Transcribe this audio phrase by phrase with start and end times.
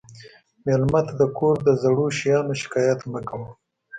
[0.65, 3.49] مېلمه ته د کور د زړو شیانو شکایت مه کوه.